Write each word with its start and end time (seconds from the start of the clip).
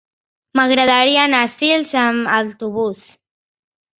M'agradaria 0.59 1.19
anar 1.25 1.41
a 1.47 1.51
Sils 1.57 1.91
amb 2.05 2.33
autobús. 2.37 3.03